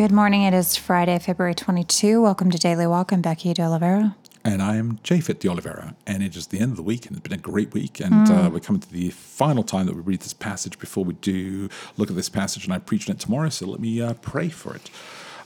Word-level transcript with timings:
Good 0.00 0.12
morning. 0.12 0.44
It 0.44 0.54
is 0.54 0.76
Friday, 0.76 1.18
February 1.18 1.54
22. 1.54 2.22
Welcome 2.22 2.50
to 2.52 2.56
Daily 2.56 2.86
Walk. 2.86 3.12
I'm 3.12 3.20
Becky 3.20 3.52
De 3.52 3.62
Oliveira. 3.62 4.16
And 4.42 4.62
I 4.62 4.76
am 4.76 4.96
Japhet 5.04 5.40
De 5.40 5.48
Oliveira. 5.50 5.94
And 6.06 6.22
it 6.22 6.34
is 6.36 6.46
the 6.46 6.58
end 6.58 6.70
of 6.70 6.78
the 6.78 6.82
week, 6.82 7.04
and 7.04 7.14
it's 7.14 7.22
been 7.22 7.38
a 7.38 7.42
great 7.42 7.74
week. 7.74 8.00
And 8.00 8.26
mm. 8.26 8.46
uh, 8.46 8.48
we're 8.48 8.60
coming 8.60 8.80
to 8.80 8.90
the 8.90 9.10
final 9.10 9.62
time 9.62 9.84
that 9.84 9.94
we 9.94 10.00
read 10.00 10.20
this 10.20 10.32
passage 10.32 10.78
before 10.78 11.04
we 11.04 11.12
do 11.12 11.68
look 11.98 12.08
at 12.08 12.16
this 12.16 12.30
passage, 12.30 12.64
and 12.64 12.72
I 12.72 12.78
preach 12.78 13.10
on 13.10 13.16
it 13.16 13.20
tomorrow. 13.20 13.50
So 13.50 13.66
let 13.66 13.78
me 13.78 14.00
uh, 14.00 14.14
pray 14.14 14.48
for 14.48 14.74
it 14.74 14.88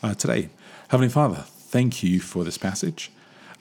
uh, 0.04 0.14
today. 0.14 0.50
Heavenly 0.86 1.10
Father, 1.10 1.42
thank 1.48 2.04
you 2.04 2.20
for 2.20 2.44
this 2.44 2.56
passage. 2.56 3.10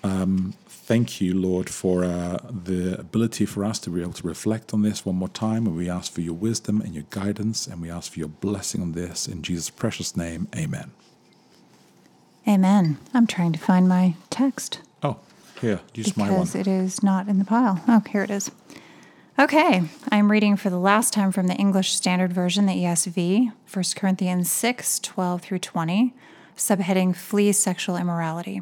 Um, 0.03 0.53
thank 0.83 1.21
you, 1.21 1.33
Lord, 1.33 1.69
for 1.69 2.03
uh, 2.03 2.39
the 2.49 2.99
ability 2.99 3.45
for 3.45 3.63
us 3.63 3.79
to 3.79 3.89
be 3.89 4.01
able 4.01 4.13
to 4.13 4.27
reflect 4.27 4.73
on 4.73 4.81
this 4.81 5.05
one 5.05 5.15
more 5.15 5.29
time. 5.29 5.65
And 5.65 5.75
we 5.75 5.89
ask 5.89 6.11
for 6.11 6.21
your 6.21 6.33
wisdom 6.33 6.81
and 6.81 6.93
your 6.93 7.05
guidance, 7.09 7.67
and 7.67 7.81
we 7.81 7.89
ask 7.89 8.13
for 8.13 8.19
your 8.19 8.27
blessing 8.27 8.81
on 8.81 8.91
this. 8.91 9.27
In 9.27 9.41
Jesus' 9.41 9.69
precious 9.69 10.15
name, 10.17 10.47
amen. 10.55 10.91
Amen. 12.47 12.97
I'm 13.13 13.25
trying 13.27 13.53
to 13.53 13.59
find 13.59 13.87
my 13.87 14.15
text. 14.29 14.81
Oh, 15.01 15.17
here, 15.61 15.79
use 15.93 16.07
because 16.07 16.17
my 16.17 16.29
one. 16.29 16.41
Because 16.41 16.55
it 16.55 16.67
is 16.67 17.01
not 17.01 17.29
in 17.29 17.39
the 17.39 17.45
pile. 17.45 17.81
Oh, 17.87 18.03
here 18.09 18.23
it 18.23 18.29
is. 18.29 18.51
Okay, 19.39 19.83
I'm 20.11 20.29
reading 20.29 20.57
for 20.57 20.69
the 20.69 20.77
last 20.77 21.13
time 21.13 21.31
from 21.31 21.47
the 21.47 21.55
English 21.55 21.93
Standard 21.93 22.33
Version, 22.33 22.67
the 22.67 22.73
ESV, 22.73 23.51
1 23.71 23.83
Corinthians 23.95 24.51
6 24.51 24.99
12 24.99 25.41
through 25.41 25.59
20, 25.59 26.13
subheading 26.55 27.15
Flee 27.15 27.51
Sexual 27.51 27.97
Immorality. 27.97 28.61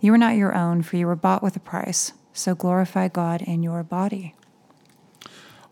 You 0.00 0.14
are 0.14 0.18
not 0.18 0.36
your 0.36 0.54
own, 0.54 0.82
for 0.82 0.96
you 0.96 1.06
were 1.06 1.16
bought 1.16 1.42
with 1.42 1.56
a 1.56 1.60
price. 1.60 2.12
So 2.32 2.54
glorify 2.54 3.08
God 3.08 3.42
in 3.42 3.62
your 3.62 3.82
body. 3.82 4.34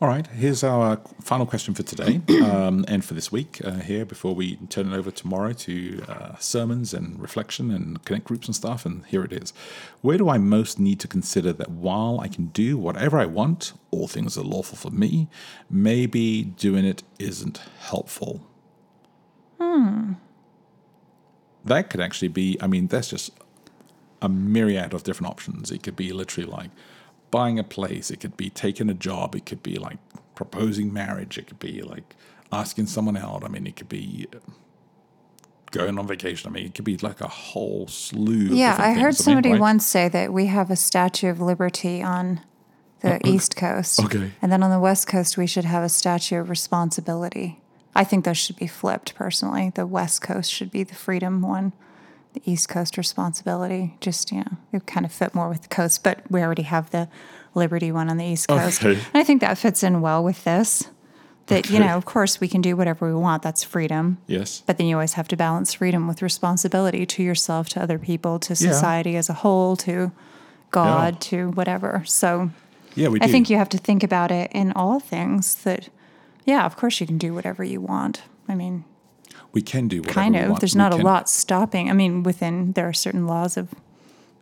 All 0.00 0.06
right, 0.06 0.26
here's 0.28 0.62
our 0.62 1.00
final 1.20 1.44
question 1.44 1.74
for 1.74 1.82
today 1.82 2.20
um, 2.44 2.84
and 2.86 3.04
for 3.04 3.14
this 3.14 3.32
week 3.32 3.60
uh, 3.64 3.78
here 3.78 4.04
before 4.04 4.32
we 4.32 4.54
turn 4.68 4.92
it 4.92 4.96
over 4.96 5.10
tomorrow 5.10 5.52
to 5.54 6.04
uh, 6.06 6.36
sermons 6.38 6.94
and 6.94 7.18
reflection 7.18 7.72
and 7.72 8.04
connect 8.04 8.26
groups 8.26 8.46
and 8.46 8.54
stuff. 8.54 8.86
And 8.86 9.04
here 9.06 9.24
it 9.24 9.32
is 9.32 9.52
Where 10.00 10.16
do 10.18 10.28
I 10.28 10.38
most 10.38 10.78
need 10.78 11.00
to 11.00 11.08
consider 11.08 11.52
that 11.54 11.70
while 11.70 12.20
I 12.20 12.28
can 12.28 12.46
do 12.48 12.78
whatever 12.78 13.18
I 13.18 13.26
want, 13.26 13.72
all 13.90 14.06
things 14.06 14.38
are 14.38 14.44
lawful 14.44 14.76
for 14.76 14.90
me, 14.90 15.28
maybe 15.68 16.44
doing 16.44 16.84
it 16.84 17.02
isn't 17.18 17.60
helpful? 17.80 18.46
Hmm. 19.60 20.12
That 21.64 21.90
could 21.90 22.00
actually 22.00 22.28
be, 22.28 22.56
I 22.60 22.68
mean, 22.68 22.86
that's 22.86 23.10
just 23.10 23.32
a 24.20 24.28
myriad 24.28 24.94
of 24.94 25.04
different 25.04 25.30
options. 25.30 25.70
It 25.70 25.82
could 25.82 25.96
be 25.96 26.12
literally 26.12 26.50
like 26.50 26.70
buying 27.30 27.58
a 27.58 27.64
place, 27.64 28.10
it 28.10 28.20
could 28.20 28.36
be 28.36 28.50
taking 28.50 28.88
a 28.88 28.94
job, 28.94 29.34
it 29.34 29.46
could 29.46 29.62
be 29.62 29.76
like 29.76 29.98
proposing 30.34 30.92
marriage, 30.92 31.38
it 31.38 31.46
could 31.46 31.58
be 31.58 31.82
like 31.82 32.14
asking 32.52 32.86
someone 32.86 33.16
out. 33.16 33.44
I 33.44 33.48
mean, 33.48 33.66
it 33.66 33.76
could 33.76 33.88
be 33.88 34.26
going 35.70 35.98
on 35.98 36.06
vacation. 36.06 36.50
I 36.50 36.52
mean, 36.52 36.66
it 36.66 36.74
could 36.74 36.84
be 36.84 36.96
like 36.98 37.20
a 37.20 37.28
whole 37.28 37.86
slew. 37.88 38.54
Yeah, 38.54 38.76
I 38.78 38.88
things. 38.88 39.00
heard 39.00 39.14
somebody 39.14 39.50
I 39.50 39.52
mean, 39.52 39.60
right? 39.60 39.68
once 39.68 39.86
say 39.86 40.08
that 40.08 40.32
we 40.32 40.46
have 40.46 40.70
a 40.70 40.76
Statue 40.76 41.28
of 41.28 41.40
Liberty 41.40 42.02
on 42.02 42.40
the 43.00 43.14
uh, 43.14 43.18
East 43.24 43.56
Coast. 43.56 44.00
Okay. 44.00 44.32
And 44.40 44.50
then 44.50 44.62
on 44.62 44.70
the 44.70 44.80
West 44.80 45.06
Coast, 45.06 45.36
we 45.36 45.46
should 45.46 45.64
have 45.64 45.82
a 45.82 45.88
Statue 45.88 46.40
of 46.40 46.50
Responsibility. 46.50 47.60
I 47.94 48.04
think 48.04 48.24
those 48.24 48.38
should 48.38 48.56
be 48.56 48.66
flipped 48.66 49.14
personally. 49.14 49.72
The 49.74 49.86
West 49.86 50.22
Coast 50.22 50.52
should 50.52 50.70
be 50.70 50.84
the 50.84 50.94
freedom 50.94 51.42
one 51.42 51.72
the 52.34 52.42
East 52.44 52.68
Coast 52.68 52.96
responsibility. 52.96 53.96
Just, 54.00 54.30
you 54.32 54.38
know, 54.38 54.56
it 54.72 54.86
kind 54.86 55.06
of 55.06 55.12
fit 55.12 55.34
more 55.34 55.48
with 55.48 55.62
the 55.62 55.68
coast, 55.68 56.02
but 56.04 56.20
we 56.30 56.42
already 56.42 56.62
have 56.62 56.90
the 56.90 57.08
Liberty 57.54 57.90
one 57.90 58.10
on 58.10 58.16
the 58.18 58.24
East 58.24 58.48
Coast. 58.48 58.84
Okay. 58.84 59.00
And 59.00 59.16
I 59.16 59.24
think 59.24 59.40
that 59.40 59.58
fits 59.58 59.82
in 59.82 60.00
well 60.00 60.22
with 60.22 60.44
this. 60.44 60.88
That, 61.46 61.64
okay. 61.64 61.74
you 61.74 61.80
know, 61.80 61.96
of 61.96 62.04
course, 62.04 62.40
we 62.40 62.46
can 62.46 62.60
do 62.60 62.76
whatever 62.76 63.08
we 63.08 63.14
want. 63.14 63.42
That's 63.42 63.64
freedom. 63.64 64.18
Yes. 64.26 64.62
But 64.66 64.76
then 64.76 64.86
you 64.86 64.96
always 64.96 65.14
have 65.14 65.28
to 65.28 65.36
balance 65.36 65.72
freedom 65.72 66.06
with 66.06 66.20
responsibility 66.20 67.06
to 67.06 67.22
yourself, 67.22 67.70
to 67.70 67.82
other 67.82 67.98
people, 67.98 68.38
to 68.40 68.54
society 68.54 69.12
yeah. 69.12 69.18
as 69.18 69.30
a 69.30 69.32
whole, 69.32 69.74
to 69.76 70.12
God, 70.70 71.14
yeah. 71.14 71.18
to 71.20 71.50
whatever. 71.52 72.02
So, 72.04 72.50
yeah, 72.94 73.08
we 73.08 73.18
I 73.22 73.28
think 73.28 73.48
you 73.48 73.56
have 73.56 73.70
to 73.70 73.78
think 73.78 74.02
about 74.02 74.30
it 74.30 74.52
in 74.52 74.72
all 74.72 75.00
things 75.00 75.54
that, 75.64 75.88
yeah, 76.44 76.66
of 76.66 76.76
course, 76.76 77.00
you 77.00 77.06
can 77.06 77.16
do 77.16 77.32
whatever 77.32 77.64
you 77.64 77.80
want. 77.80 78.20
I 78.46 78.54
mean, 78.54 78.84
we 79.52 79.62
can 79.62 79.88
do 79.88 80.02
kind 80.02 80.36
of. 80.36 80.60
There's 80.60 80.74
we 80.74 80.78
not 80.78 80.92
can. 80.92 81.00
a 81.00 81.04
lot 81.04 81.28
stopping. 81.28 81.90
I 81.90 81.92
mean, 81.92 82.22
within 82.22 82.72
there 82.72 82.88
are 82.88 82.92
certain 82.92 83.26
laws 83.26 83.56
of 83.56 83.74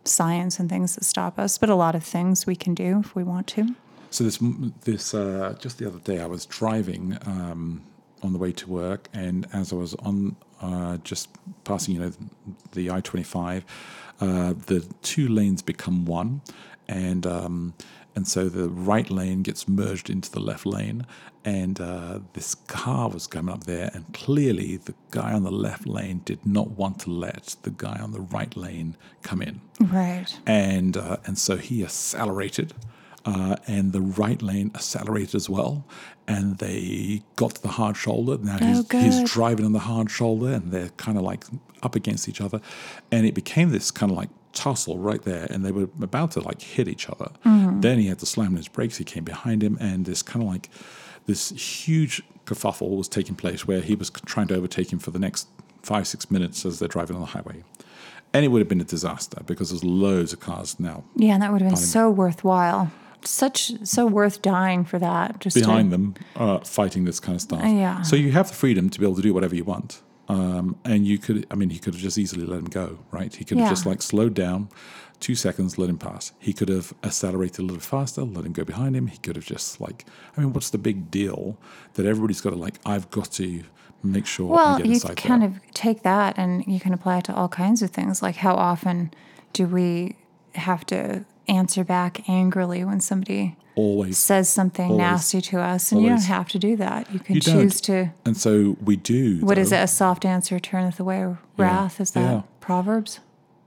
science 0.03 0.59
and 0.59 0.69
things 0.69 0.95
that 0.95 1.03
stop 1.03 1.37
us, 1.37 1.57
but 1.57 1.69
a 1.69 1.75
lot 1.75 1.95
of 1.95 2.03
things 2.03 2.45
we 2.45 2.55
can 2.55 2.73
do 2.73 2.99
if 2.99 3.15
we 3.15 3.23
want 3.23 3.47
to. 3.47 3.75
So 4.09 4.23
this 4.23 4.39
this 4.83 5.13
uh, 5.13 5.55
just 5.59 5.77
the 5.77 5.87
other 5.87 5.99
day, 5.99 6.19
I 6.19 6.25
was 6.25 6.45
driving 6.45 7.17
um, 7.25 7.83
on 8.23 8.33
the 8.33 8.39
way 8.39 8.51
to 8.53 8.69
work, 8.69 9.09
and 9.13 9.47
as 9.53 9.73
I 9.73 9.75
was 9.75 9.95
on 9.95 10.35
uh, 10.61 10.97
just 10.97 11.29
passing, 11.63 11.95
you 11.95 12.01
know, 12.01 12.11
the 12.71 12.89
I 12.91 13.01
twenty 13.01 13.23
five, 13.23 13.65
uh, 14.21 14.53
the 14.65 14.85
two 15.01 15.27
lanes 15.27 15.61
become 15.61 16.05
one, 16.05 16.41
and 16.87 17.25
um, 17.27 17.73
and 18.17 18.27
so 18.27 18.49
the 18.49 18.67
right 18.67 19.11
lane 19.11 19.43
gets 19.43 19.67
merged 19.67 20.09
into 20.09 20.31
the 20.31 20.39
left 20.39 20.65
lane, 20.65 21.05
and 21.45 21.79
uh, 21.79 22.19
this 22.33 22.55
car 22.55 23.09
was 23.09 23.27
coming 23.27 23.53
up 23.53 23.65
there, 23.65 23.91
and 23.93 24.11
clearly 24.11 24.77
the 24.77 24.95
guy 25.11 25.33
on 25.33 25.43
the 25.43 25.51
left 25.51 25.85
lane 25.85 26.21
did 26.25 26.43
not 26.43 26.71
want 26.71 26.97
to 27.01 27.11
let 27.11 27.55
the 27.61 27.69
guy 27.69 27.99
on 27.99 28.13
the 28.13 28.21
right 28.21 28.57
lane 28.57 28.97
come 29.21 29.43
in. 29.43 29.61
Right. 29.79 30.35
And 30.47 30.97
uh, 30.97 31.17
and 31.27 31.37
so 31.37 31.57
he 31.57 31.83
accelerated, 31.83 32.73
uh, 33.23 33.57
and 33.67 33.93
the 33.93 34.01
right 34.01 34.41
lane 34.41 34.71
accelerated 34.73 35.35
as 35.35 35.47
well, 35.47 35.85
and 36.27 36.57
they 36.57 37.21
got 37.35 37.51
to 37.55 37.61
the 37.61 37.73
hard 37.79 37.97
shoulder. 37.97 38.39
Now 38.39 38.57
he's, 38.57 38.79
oh, 38.79 38.99
he's 38.99 39.31
driving 39.31 39.63
on 39.63 39.73
the 39.73 39.85
hard 39.91 40.09
shoulder, 40.09 40.53
and 40.53 40.71
they're 40.71 40.89
kind 40.97 41.19
of 41.19 41.23
like 41.23 41.45
up 41.83 41.95
against 41.95 42.27
each 42.27 42.41
other, 42.41 42.61
and 43.11 43.27
it 43.27 43.35
became 43.35 43.69
this 43.69 43.91
kind 43.91 44.11
of 44.11 44.17
like 44.17 44.29
tussle 44.53 44.97
right 44.97 45.21
there, 45.21 45.47
and 45.49 45.65
they 45.65 45.71
were 45.71 45.89
about 46.01 46.31
to 46.31 46.39
like 46.41 46.61
hit 46.61 46.87
each 46.87 47.09
other. 47.09 47.31
Mm-hmm. 47.45 47.81
Then 47.81 47.99
he 47.99 48.07
had 48.07 48.19
to 48.19 48.25
slam 48.25 48.55
his 48.55 48.67
brakes. 48.67 48.97
He 48.97 49.03
came 49.03 49.23
behind 49.23 49.63
him, 49.63 49.77
and 49.79 50.05
this 50.05 50.21
kind 50.21 50.43
of 50.43 50.49
like 50.49 50.69
this 51.25 51.49
huge 51.49 52.23
kerfuffle 52.45 52.97
was 52.97 53.07
taking 53.07 53.35
place 53.35 53.67
where 53.67 53.81
he 53.81 53.95
was 53.95 54.09
trying 54.09 54.47
to 54.47 54.55
overtake 54.55 54.91
him 54.91 54.99
for 54.99 55.11
the 55.11 55.19
next 55.19 55.47
five 55.83 56.07
six 56.07 56.31
minutes 56.31 56.65
as 56.65 56.79
they're 56.79 56.87
driving 56.87 57.15
on 57.15 57.21
the 57.21 57.27
highway. 57.27 57.63
And 58.33 58.43
it 58.43 58.49
would 58.49 58.59
have 58.59 58.67
been 58.67 58.81
a 58.81 58.85
disaster 58.85 59.41
because 59.45 59.69
there's 59.69 59.83
loads 59.83 60.33
of 60.33 60.39
cars 60.39 60.79
now. 60.79 61.03
Yeah, 61.15 61.33
and 61.33 61.43
that 61.43 61.51
would 61.51 61.61
have 61.61 61.69
been 61.69 61.77
so 61.77 62.09
worthwhile. 62.09 62.91
Such 63.23 63.73
so 63.87 64.05
worth 64.05 64.41
dying 64.41 64.85
for 64.85 64.99
that. 64.99 65.39
Just 65.39 65.55
behind 65.55 65.91
to, 65.91 65.97
them, 65.97 66.15
uh, 66.35 66.59
fighting 66.59 67.05
this 67.05 67.19
kind 67.19 67.35
of 67.35 67.41
stuff. 67.41 67.61
Yeah. 67.63 68.01
So 68.03 68.15
you 68.15 68.31
have 68.31 68.49
the 68.49 68.53
freedom 68.53 68.89
to 68.89 68.99
be 68.99 69.05
able 69.05 69.15
to 69.15 69.21
do 69.21 69.33
whatever 69.33 69.55
you 69.55 69.63
want. 69.63 70.01
Um, 70.29 70.77
and 70.83 71.07
you 71.07 71.17
could, 71.17 71.47
I 71.49 71.55
mean, 71.55 71.69
he 71.69 71.79
could 71.79 71.93
have 71.93 72.01
just 72.01 72.17
easily 72.17 72.45
let 72.45 72.59
him 72.59 72.65
go, 72.65 72.99
right? 73.11 73.33
He 73.33 73.45
could 73.45 73.57
have 73.59 73.69
just 73.69 73.85
like 73.85 74.01
slowed 74.01 74.33
down, 74.33 74.67
two 75.21 75.35
seconds, 75.35 75.77
let 75.77 75.89
him 75.89 75.97
pass. 75.97 76.33
He 76.39 76.51
could 76.51 76.67
have 76.69 76.93
accelerated 77.03 77.59
a 77.59 77.61
little 77.61 77.79
faster, 77.79 78.23
let 78.23 78.45
him 78.45 78.51
go 78.51 78.65
behind 78.65 78.95
him. 78.95 79.07
He 79.07 79.17
could 79.19 79.37
have 79.37 79.45
just 79.45 79.79
like, 79.79 80.05
I 80.35 80.41
mean, 80.41 80.51
what's 80.53 80.69
the 80.69 80.77
big 80.77 81.09
deal 81.09 81.57
that 81.93 82.05
everybody's 82.05 82.41
got 82.41 82.49
to 82.49 82.57
like, 82.57 82.75
I've 82.85 83.09
got 83.09 83.31
to 83.33 83.63
make 84.03 84.25
sure 84.25 84.51
I 84.51 84.55
Well, 84.55 84.77
get 84.77 84.85
you 84.87 84.93
inside 84.93 85.15
kind 85.17 85.41
there. 85.41 85.49
of 85.49 85.73
take 85.73 86.03
that 86.03 86.37
and 86.37 86.65
you 86.67 86.79
can 86.79 86.93
apply 86.93 87.19
it 87.19 87.23
to 87.25 87.35
all 87.35 87.47
kinds 87.47 87.81
of 87.81 87.91
things. 87.91 88.21
Like, 88.21 88.35
how 88.35 88.55
often 88.55 89.11
do 89.53 89.65
we 89.65 90.17
have 90.55 90.85
to 90.87 91.23
answer 91.47 91.85
back 91.85 92.27
angrily 92.27 92.83
when 92.83 92.99
somebody 92.99 93.55
Always. 93.77 94.17
says 94.17 94.49
something 94.49 94.85
Always. 94.91 94.97
nasty 94.99 95.41
to 95.41 95.59
us? 95.61 95.91
And 95.91 96.01
you 96.01 96.09
don't 96.09 96.21
have 96.23 96.49
to 96.49 96.59
do 96.59 96.75
that. 96.77 97.11
You 97.13 97.19
can 97.19 97.35
You 97.35 97.41
choose 97.41 97.79
to. 97.81 98.09
And 98.25 98.35
so 98.35 98.75
we 98.83 98.95
do. 98.97 99.37
What 99.45 99.57
is 99.57 99.69
though. 99.69 99.77
it? 99.77 99.83
A 99.83 99.87
soft 99.87 100.25
answer 100.25 100.59
turneth 100.59 100.99
away 100.99 101.35
wrath? 101.57 102.01
Is 102.01 102.11
that 102.11 102.21
Yeah. 102.21 102.41
Proverbs? 102.59 103.19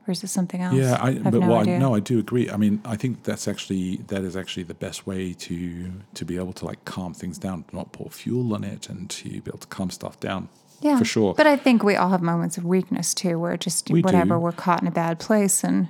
Or 0.08 0.12
is 0.12 0.24
it 0.24 0.28
something 0.28 0.60
else? 0.60 0.74
Yeah, 0.74 0.96
I, 1.00 1.12
have 1.12 1.24
but 1.24 1.34
no 1.34 1.54
idea. 1.58 1.76
I, 1.76 1.78
no, 1.78 1.94
I 1.94 2.00
do 2.00 2.18
agree. 2.18 2.50
I 2.50 2.56
mean, 2.56 2.80
I 2.84 2.96
think 2.96 3.22
that's 3.24 3.46
actually 3.46 3.96
that 4.08 4.22
is 4.24 4.34
actually 4.36 4.64
the 4.64 4.74
best 4.74 5.06
way 5.06 5.32
to 5.34 5.92
to 6.14 6.24
be 6.24 6.36
able 6.36 6.54
to 6.54 6.64
like 6.64 6.84
calm 6.84 7.14
things 7.14 7.38
down, 7.38 7.64
not 7.72 7.92
pour 7.92 8.10
fuel 8.10 8.54
on 8.54 8.64
it, 8.64 8.88
and 8.88 9.08
to 9.10 9.28
be 9.28 9.42
able 9.46 9.58
to 9.58 9.68
calm 9.68 9.90
stuff 9.90 10.18
down. 10.18 10.48
yeah, 10.80 10.98
for 10.98 11.04
sure. 11.04 11.34
But 11.34 11.46
I 11.46 11.56
think 11.56 11.84
we 11.84 11.94
all 11.96 12.08
have 12.08 12.22
moments 12.22 12.56
of 12.58 12.64
weakness 12.64 13.12
too, 13.14 13.38
where 13.38 13.56
just 13.58 13.90
We 13.90 14.00
whatever 14.00 14.34
do. 14.36 14.40
we're 14.40 14.52
caught 14.52 14.80
in 14.82 14.88
a 14.88 14.90
bad 14.90 15.18
place 15.20 15.62
and 15.62 15.88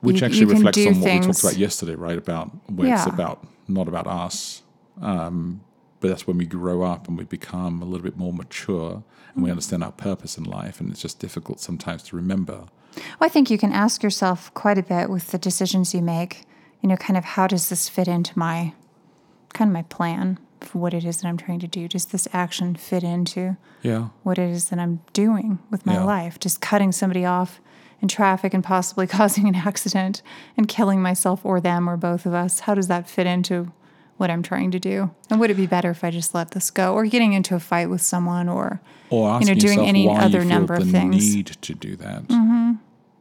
Which 0.00 0.20
you- 0.20 0.26
actually 0.26 0.40
you 0.40 0.46
reflects 0.48 0.78
on 0.86 1.00
what 1.00 1.12
we 1.12 1.20
talked 1.20 1.40
about 1.40 1.56
yesterday, 1.56 1.94
right? 1.94 2.16
About 2.18 2.50
where 2.70 2.92
it's 2.94 3.06
about 3.06 3.46
not 3.68 3.86
about 3.88 4.06
us, 4.06 4.62
um, 5.02 5.60
but 6.00 6.08
that's 6.08 6.26
when 6.26 6.38
we 6.38 6.46
grow 6.46 6.82
up 6.82 7.06
and 7.08 7.16
we 7.18 7.24
become 7.24 7.82
a 7.82 7.84
little 7.84 8.02
bit 8.04 8.16
more 8.16 8.32
mature 8.32 9.02
and 9.34 9.42
Mm. 9.42 9.44
we 9.44 9.50
understand 9.50 9.84
our 9.84 9.92
purpose 9.92 10.36
in 10.38 10.44
life, 10.44 10.80
and 10.80 10.90
it's 10.90 11.00
just 11.02 11.18
difficult 11.18 11.60
sometimes 11.60 12.02
to 12.04 12.16
remember. 12.16 12.64
Well, 12.96 13.26
I 13.26 13.28
think 13.28 13.50
you 13.50 13.58
can 13.58 13.72
ask 13.72 14.02
yourself 14.02 14.52
quite 14.54 14.78
a 14.78 14.82
bit 14.82 15.08
with 15.10 15.28
the 15.28 15.38
decisions 15.38 15.94
you 15.94 16.02
make. 16.02 16.44
You 16.80 16.88
know, 16.88 16.96
kind 16.96 17.16
of 17.16 17.24
how 17.24 17.46
does 17.46 17.68
this 17.68 17.88
fit 17.88 18.08
into 18.08 18.36
my 18.38 18.72
kind 19.52 19.68
of 19.68 19.72
my 19.72 19.82
plan 19.82 20.38
for 20.60 20.78
what 20.78 20.94
it 20.94 21.04
is 21.04 21.18
that 21.20 21.28
I'm 21.28 21.36
trying 21.36 21.60
to 21.60 21.66
do? 21.68 21.86
Does 21.88 22.06
this 22.06 22.26
action 22.32 22.74
fit 22.74 23.02
into 23.04 23.56
Yeah, 23.82 24.08
what 24.22 24.38
it 24.38 24.50
is 24.50 24.70
that 24.70 24.78
I'm 24.78 25.00
doing 25.12 25.58
with 25.70 25.84
my 25.86 25.94
Yeah. 25.94 26.04
life? 26.04 26.40
Just 26.40 26.60
cutting 26.60 26.90
somebody 26.92 27.24
off 27.24 27.60
in 28.00 28.08
traffic 28.08 28.54
and 28.54 28.64
possibly 28.64 29.06
causing 29.18 29.48
an 29.48 29.54
accident 29.54 30.22
and 30.56 30.68
killing 30.68 31.02
myself 31.02 31.44
or 31.44 31.60
them 31.60 31.88
or 31.88 31.96
both 31.96 32.26
of 32.26 32.34
us. 32.34 32.60
How 32.60 32.74
does 32.74 32.88
that 32.88 33.08
fit 33.08 33.26
into 33.26 33.72
what 34.16 34.30
I'm 34.30 34.42
trying 34.42 34.70
to 34.72 34.78
do? 34.78 35.10
And 35.30 35.40
would 35.40 35.50
it 35.50 35.56
be 35.56 35.66
better 35.66 35.90
if 35.90 36.04
I 36.04 36.10
just 36.10 36.34
let 36.34 36.50
this 36.50 36.70
go 36.70 36.94
or 36.94 37.06
getting 37.06 37.32
into 37.32 37.54
a 37.54 37.60
fight 37.60 37.88
with 37.88 38.02
someone 38.02 38.48
or 38.48 38.80
or 39.10 39.28
you 39.28 39.34
asking 39.34 39.54
know, 39.54 39.60
doing 39.60 39.80
any 39.80 40.08
other 40.08 40.44
number 40.44 40.74
of 40.74 40.88
things. 40.88 41.16
Mm-hmm. 41.16 41.34
need 41.34 41.46
to 41.46 41.74
do 41.74 41.96
that, 41.96 42.24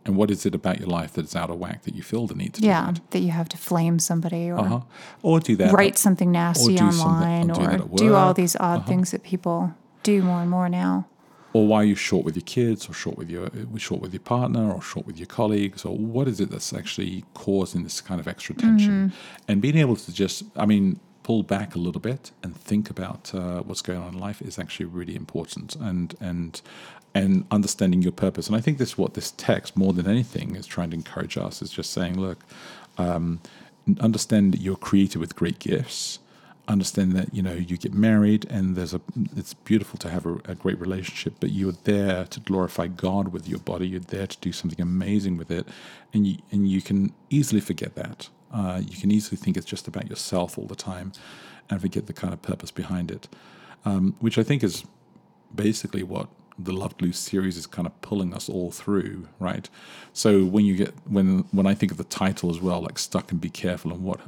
and 0.05 0.15
what 0.15 0.31
is 0.31 0.45
it 0.45 0.55
about 0.55 0.79
your 0.79 0.87
life 0.87 1.13
that's 1.13 1.35
out 1.35 1.49
of 1.49 1.57
whack 1.59 1.83
that 1.83 1.93
you 1.93 2.01
feel 2.01 2.25
the 2.25 2.33
need 2.33 2.53
to 2.55 2.61
yeah, 2.61 2.87
do 2.87 2.93
that? 2.93 3.11
that 3.11 3.19
you 3.19 3.29
have 3.29 3.49
to 3.49 3.57
flame 3.57 3.99
somebody 3.99 4.49
or 4.49 4.59
Uh-huh. 4.59 4.81
Or 5.21 5.39
do 5.39 5.55
that. 5.57 5.73
write 5.73 5.97
something 5.97 6.31
nasty 6.31 6.75
do 6.75 6.85
online 6.85 7.51
or 7.51 7.77
do 7.77 7.83
or 7.83 7.97
do 7.97 8.15
all 8.15 8.33
these 8.33 8.55
odd 8.59 8.87
things 8.87 9.11
that 9.11 9.23
people 9.23 9.75
do 10.03 10.21
more 10.23 10.41
and 10.41 10.49
more 10.49 10.69
now. 10.69 11.07
Or 11.53 11.67
why 11.67 11.83
you're 11.83 11.95
short 11.95 12.25
with 12.25 12.35
your 12.35 12.43
kids, 12.45 12.87
or 12.89 12.93
short 12.93 13.17
with 13.17 13.29
your 13.29 13.49
short 13.77 14.01
with 14.01 14.13
your 14.13 14.21
partner, 14.21 14.71
or 14.71 14.81
short 14.81 15.05
with 15.05 15.17
your 15.17 15.27
colleagues, 15.27 15.83
or 15.85 15.97
what 15.97 16.27
is 16.27 16.39
it 16.39 16.51
that's 16.51 16.73
actually 16.73 17.23
causing 17.33 17.83
this 17.83 18.01
kind 18.01 18.19
of 18.19 18.27
extra 18.27 18.55
tension? 18.55 19.11
And 19.47 19.61
being 19.61 19.77
able 19.77 19.95
to 19.95 20.13
just, 20.13 20.43
I 20.55 20.65
mean, 20.65 20.99
pull 21.23 21.43
back 21.43 21.75
a 21.75 21.79
little 21.79 22.01
bit 22.01 22.31
and 22.43 22.55
think 22.55 22.89
about 22.89 23.33
uh, 23.33 23.61
what's 23.61 23.81
going 23.81 23.99
on 23.99 24.13
in 24.13 24.19
life 24.19 24.41
is 24.41 24.59
actually 24.59 24.85
really 24.85 25.15
important, 25.15 25.75
and 25.75 26.15
and 26.19 26.61
and 27.15 27.45
understanding 27.49 28.03
your 28.03 28.11
purpose. 28.11 28.47
And 28.47 28.55
I 28.55 28.61
think 28.61 28.77
this 28.77 28.89
is 28.89 28.97
what 28.97 29.15
this 29.15 29.31
text, 29.31 29.75
more 29.75 29.93
than 29.93 30.07
anything, 30.07 30.55
is 30.55 30.67
trying 30.67 30.91
to 30.91 30.95
encourage 30.95 31.37
us. 31.37 31.61
Is 31.63 31.71
just 31.71 31.91
saying, 31.91 32.19
look, 32.19 32.45
um, 32.99 33.39
understand 33.99 34.53
that 34.53 34.61
you're 34.61 34.75
created 34.75 35.17
with 35.17 35.35
great 35.35 35.57
gifts 35.57 36.19
understand 36.71 37.13
that 37.13 37.33
you 37.33 37.41
know 37.41 37.53
you 37.53 37.77
get 37.77 37.93
married 37.93 38.45
and 38.49 38.75
there's 38.75 38.93
a 38.93 39.01
it's 39.35 39.53
beautiful 39.53 39.97
to 39.97 40.09
have 40.09 40.25
a, 40.25 40.35
a 40.45 40.55
great 40.55 40.79
relationship 40.79 41.33
but 41.39 41.51
you're 41.51 41.73
there 41.83 42.25
to 42.25 42.39
glorify 42.39 42.87
god 42.87 43.29
with 43.29 43.47
your 43.47 43.59
body. 43.59 43.87
You're 43.87 43.99
there 43.99 44.27
to 44.27 44.37
do 44.39 44.51
something 44.51 44.81
amazing 44.81 45.37
with 45.37 45.51
it. 45.51 45.67
And 46.13 46.27
you 46.27 46.37
and 46.51 46.67
you 46.69 46.81
can 46.81 47.13
easily 47.29 47.61
forget 47.61 47.95
that. 47.95 48.29
Uh, 48.51 48.81
you 48.83 48.97
can 48.97 49.11
easily 49.11 49.37
think 49.37 49.57
it's 49.57 49.65
just 49.65 49.87
about 49.87 50.09
yourself 50.09 50.57
all 50.57 50.65
the 50.65 50.75
time 50.75 51.11
and 51.69 51.79
forget 51.79 52.07
the 52.07 52.13
kind 52.13 52.33
of 52.33 52.41
purpose 52.41 52.71
behind 52.71 53.11
it 53.11 53.27
um, 53.85 54.15
which 54.19 54.39
i 54.39 54.43
think 54.43 54.63
is 54.63 54.85
basically 55.53 56.01
what 56.01 56.27
the 56.59 56.73
Love 56.73 56.97
Glue 56.97 57.13
series 57.13 57.55
is 57.57 57.65
kind 57.65 57.87
of 57.87 58.01
pulling 58.01 58.33
us 58.33 58.49
all 58.49 58.69
through, 58.69 59.29
right? 59.39 59.69
So 60.11 60.43
when 60.43 60.65
you 60.65 60.75
get 60.75 60.93
when 61.05 61.45
when 61.51 61.65
I 61.65 61.73
think 61.73 61.91
of 61.91 61.97
the 61.97 62.03
title 62.03 62.49
as 62.49 62.59
well, 62.59 62.81
like 62.81 62.99
stuck 62.99 63.31
and 63.31 63.39
be 63.39 63.49
careful 63.49 63.91
and 63.91 64.03
what 64.03 64.19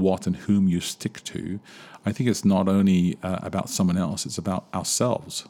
what 0.00 0.26
and 0.26 0.36
whom 0.36 0.68
you 0.68 0.80
stick 0.80 1.22
to, 1.24 1.60
I 2.06 2.12
think 2.12 2.28
it's 2.30 2.44
not 2.44 2.68
only 2.68 3.18
uh, 3.22 3.38
about 3.42 3.68
someone 3.68 3.98
else; 3.98 4.26
it's 4.26 4.38
about 4.38 4.64
ourselves. 4.72 5.44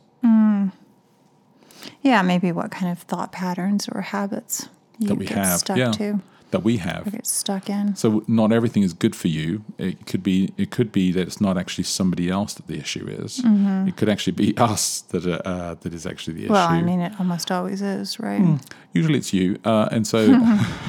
Yeah, 2.02 2.22
maybe 2.22 2.52
what 2.52 2.70
kind 2.70 2.90
of 2.90 2.98
thought 3.00 3.32
patterns 3.32 3.88
or 3.88 4.00
habits 4.00 4.68
you 4.98 5.08
That 5.08 5.14
we 5.16 5.26
get 5.26 5.38
have, 5.38 5.60
stuck 5.60 5.76
yeah. 5.76 5.92
to 5.92 6.20
That 6.50 6.64
we 6.64 6.78
have. 6.78 7.10
get 7.12 7.26
stuck 7.26 7.68
in. 7.70 7.94
So 7.96 8.24
not 8.26 8.52
everything 8.52 8.82
is 8.82 8.92
good 8.92 9.14
for 9.14 9.28
you. 9.28 9.62
It 9.78 10.06
could 10.06 10.22
be. 10.22 10.52
It 10.56 10.70
could 10.70 10.90
be 10.90 11.12
that 11.12 11.22
it's 11.28 11.40
not 11.40 11.56
actually 11.56 11.84
somebody 11.84 12.28
else 12.30 12.54
that 12.54 12.66
the 12.66 12.78
issue 12.78 13.06
is. 13.06 13.40
It 13.88 13.96
could 13.96 14.08
actually 14.08 14.32
be 14.32 14.56
us 14.72 15.02
that 15.10 15.26
are, 15.26 15.42
uh, 15.44 15.74
that 15.74 15.92
is 15.94 16.04
actually 16.06 16.34
the 16.34 16.44
issue. 16.44 16.52
Well, 16.52 16.68
I 16.68 16.82
mean, 16.82 17.00
it 17.00 17.12
almost 17.20 17.50
always 17.52 17.80
is, 17.82 18.18
right? 18.18 18.40
Hmm. 18.40 18.56
Usually 18.92 19.18
it's 19.18 19.32
you, 19.32 19.58
uh, 19.64 19.88
and 19.92 20.06
so 20.06 20.20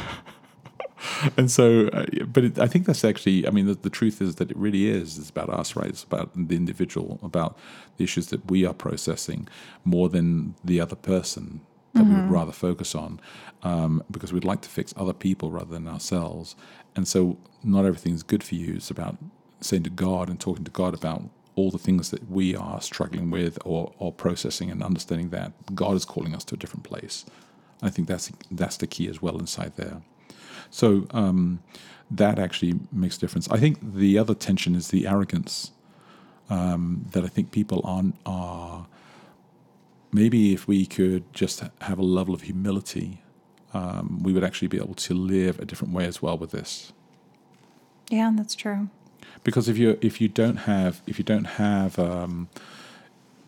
and 1.37 1.49
so. 1.49 1.87
Uh, 1.87 2.05
but 2.25 2.43
it, 2.43 2.59
I 2.59 2.67
think 2.67 2.85
that's 2.85 3.03
actually. 3.03 3.47
I 3.47 3.51
mean, 3.51 3.67
the, 3.67 3.75
the 3.75 3.89
truth 3.89 4.21
is 4.21 4.35
that 4.35 4.51
it 4.51 4.57
really 4.57 4.87
is. 4.87 5.17
It's 5.17 5.29
about 5.29 5.49
us, 5.49 5.75
right? 5.75 5.87
It's 5.87 6.03
about 6.03 6.31
the 6.35 6.55
individual, 6.55 7.19
about 7.23 7.57
the 7.97 8.03
issues 8.03 8.27
that 8.27 8.49
we 8.49 8.65
are 8.65 8.73
processing 8.73 9.47
more 9.83 10.09
than 10.09 10.55
the 10.63 10.79
other 10.79 10.95
person 10.95 11.61
that 11.93 12.03
we 12.03 12.13
would 12.13 12.29
rather 12.29 12.51
focus 12.51 12.93
on, 12.93 13.19
um, 13.63 14.03
because 14.11 14.31
we'd 14.31 14.45
like 14.45 14.61
to 14.61 14.69
fix 14.69 14.93
other 14.95 15.13
people 15.13 15.49
rather 15.49 15.71
than 15.71 15.87
ourselves. 15.87 16.55
And 16.95 17.07
so, 17.07 17.37
not 17.63 17.85
everything's 17.85 18.23
good 18.23 18.43
for 18.43 18.55
you. 18.55 18.75
It's 18.75 18.91
about 18.91 19.17
saying 19.61 19.83
to 19.83 19.89
God 19.89 20.29
and 20.29 20.39
talking 20.39 20.65
to 20.65 20.71
God 20.71 20.93
about 20.93 21.23
all 21.55 21.71
the 21.71 21.77
things 21.77 22.11
that 22.11 22.29
we 22.29 22.55
are 22.55 22.81
struggling 22.81 23.29
with 23.31 23.59
or, 23.65 23.91
or 23.97 24.13
processing 24.13 24.71
and 24.71 24.81
understanding 24.81 25.29
that 25.29 25.51
God 25.75 25.95
is 25.95 26.05
calling 26.05 26.33
us 26.33 26.45
to 26.45 26.55
a 26.55 26.57
different 26.57 26.83
place. 26.83 27.25
I 27.81 27.89
think 27.89 28.07
that's 28.07 28.31
that's 28.51 28.77
the 28.77 28.87
key 28.87 29.07
as 29.07 29.21
well 29.21 29.37
inside 29.37 29.73
there. 29.75 30.01
So 30.71 31.07
um, 31.11 31.61
that 32.11 32.39
actually 32.39 32.79
makes 32.91 33.17
a 33.17 33.19
difference. 33.19 33.49
I 33.49 33.57
think 33.57 33.77
the 33.95 34.17
other 34.17 34.33
tension 34.33 34.75
is 34.75 34.89
the 34.89 35.07
arrogance 35.07 35.71
um, 36.49 37.05
that 37.11 37.23
I 37.23 37.27
think 37.27 37.51
people 37.51 37.81
aren't 37.83 38.15
are. 38.25 38.87
Maybe 40.11 40.53
if 40.53 40.67
we 40.67 40.85
could 40.87 41.31
just 41.33 41.61
have 41.81 41.99
a 41.99 42.03
level 42.03 42.33
of 42.33 42.41
humility, 42.41 43.21
um, 43.73 44.19
we 44.23 44.33
would 44.33 44.43
actually 44.43 44.67
be 44.67 44.77
able 44.77 44.95
to 44.95 45.13
live 45.13 45.59
a 45.59 45.65
different 45.65 45.93
way 45.93 46.05
as 46.05 46.19
well 46.21 46.35
with 46.37 46.49
this 46.51 46.91
Yeah, 48.09 48.31
that's 48.35 48.55
true. 48.55 48.89
because 49.43 49.69
if 49.69 49.77
you 49.77 49.97
if 50.01 50.19
you 50.19 50.27
don't 50.27 50.57
have 50.57 51.01
if 51.05 51.19
you 51.19 51.23
don't 51.25 51.45
have 51.45 51.99
um, 51.99 52.49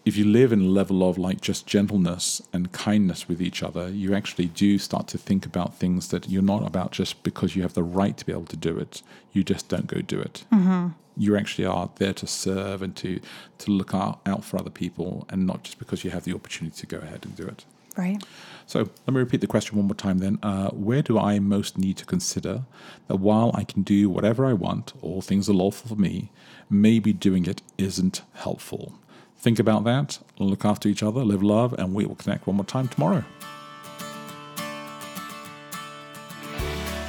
if 0.03 0.17
you 0.17 0.25
live 0.25 0.51
in 0.51 0.61
a 0.61 0.65
level 0.65 1.07
of 1.07 1.17
like 1.17 1.41
just 1.41 1.67
gentleness 1.67 2.41
and 2.51 2.71
kindness 2.71 3.27
with 3.27 3.41
each 3.41 3.61
other, 3.61 3.89
you 3.89 4.15
actually 4.15 4.47
do 4.47 4.77
start 4.77 5.07
to 5.09 5.17
think 5.17 5.45
about 5.45 5.75
things 5.75 6.07
that 6.09 6.29
you're 6.29 6.41
not 6.41 6.65
about 6.65 6.91
just 6.91 7.21
because 7.23 7.55
you 7.55 7.61
have 7.61 7.73
the 7.73 7.83
right 7.83 8.17
to 8.17 8.25
be 8.25 8.31
able 8.31 8.45
to 8.45 8.57
do 8.57 8.77
it. 8.77 9.03
You 9.31 9.43
just 9.43 9.69
don't 9.69 9.87
go 9.87 10.01
do 10.01 10.19
it. 10.19 10.43
Mm-hmm. 10.51 10.89
You 11.17 11.37
actually 11.37 11.65
are 11.65 11.89
there 11.95 12.13
to 12.13 12.25
serve 12.25 12.81
and 12.81 12.95
to 12.95 13.19
to 13.59 13.71
look 13.71 13.93
out, 13.93 14.21
out 14.25 14.43
for 14.43 14.57
other 14.57 14.69
people, 14.71 15.25
and 15.29 15.45
not 15.45 15.63
just 15.63 15.77
because 15.77 16.03
you 16.03 16.09
have 16.09 16.23
the 16.23 16.33
opportunity 16.33 16.75
to 16.77 16.87
go 16.87 16.97
ahead 16.97 17.25
and 17.25 17.35
do 17.35 17.45
it. 17.45 17.65
Right. 17.97 18.23
So 18.65 18.79
let 18.79 19.13
me 19.13 19.19
repeat 19.19 19.41
the 19.41 19.47
question 19.47 19.77
one 19.77 19.87
more 19.87 19.95
time 19.95 20.19
then. 20.19 20.39
Uh, 20.41 20.69
where 20.69 21.01
do 21.01 21.19
I 21.19 21.39
most 21.39 21.77
need 21.77 21.97
to 21.97 22.05
consider 22.05 22.63
that 23.07 23.17
while 23.17 23.51
I 23.53 23.65
can 23.65 23.83
do 23.83 24.09
whatever 24.09 24.45
I 24.45 24.53
want, 24.53 24.93
all 25.01 25.21
things 25.21 25.49
are 25.49 25.53
lawful 25.53 25.89
for 25.89 26.01
me, 26.01 26.31
maybe 26.69 27.11
doing 27.11 27.45
it 27.45 27.61
isn't 27.77 28.21
helpful? 28.33 28.93
Think 29.41 29.57
about 29.57 29.85
that, 29.85 30.19
look 30.37 30.65
after 30.65 30.87
each 30.87 31.01
other, 31.01 31.25
live 31.25 31.41
love, 31.41 31.73
and 31.73 31.95
we 31.95 32.05
will 32.05 32.13
connect 32.13 32.45
one 32.45 32.57
more 32.57 32.65
time 32.65 32.87
tomorrow. 32.87 33.23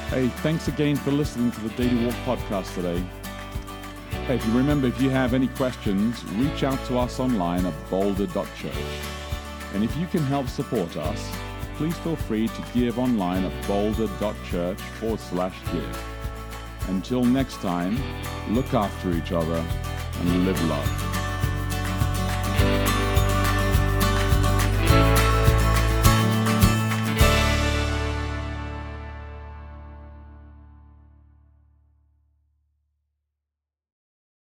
Hey, 0.09 0.29
thanks 0.41 0.67
again 0.67 0.95
for 0.95 1.11
listening 1.11 1.51
to 1.51 1.61
the 1.61 1.69
Daily 1.69 2.03
Walk 2.03 2.15
podcast 2.25 2.73
today. 2.73 3.03
Hey, 4.25 4.37
if 4.37 4.47
you 4.47 4.57
remember, 4.57 4.87
if 4.87 4.99
you 4.99 5.11
have 5.11 5.35
any 5.35 5.47
questions, 5.49 6.25
reach 6.31 6.63
out 6.63 6.83
to 6.87 6.97
us 6.97 7.19
online 7.19 7.67
at 7.67 7.89
boulder.church. 7.91 8.73
And 9.75 9.83
if 9.83 9.95
you 9.95 10.07
can 10.07 10.23
help 10.23 10.47
support 10.47 10.97
us, 10.97 11.31
please 11.75 11.95
feel 11.99 12.15
free 12.15 12.47
to 12.47 12.63
give 12.73 12.97
online 12.97 13.45
at 13.45 13.67
boulder.church 13.67 14.79
forward 14.79 15.19
slash 15.19 15.55
give. 15.71 16.03
Until 16.87 17.23
next 17.23 17.57
time, 17.57 17.95
look 18.49 18.73
after 18.73 19.11
each 19.11 19.31
other 19.31 19.63
and 20.19 20.45
live 20.47 20.63
love. 20.67 21.12